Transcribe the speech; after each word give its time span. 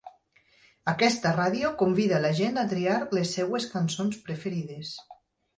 Aquesta 0.93 1.33
ràdio 1.35 1.69
convida 1.83 2.21
la 2.25 2.33
gent 2.41 2.57
a 2.63 2.65
triar 2.73 2.97
les 3.19 3.37
seves 3.39 3.71
cançons 3.75 4.21
preferides. 4.27 4.99